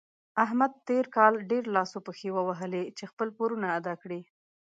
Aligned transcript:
احمد 0.43 0.71
تېر 0.87 1.05
کار 1.15 1.31
ډېر 1.49 1.63
لاس 1.75 1.89
او 1.97 2.01
پښې 2.07 2.29
ووهلې 2.33 2.83
چې 2.97 3.03
خپل 3.11 3.27
پورونه 3.37 3.67
ادا 3.77 3.93
کړي. 4.01 4.21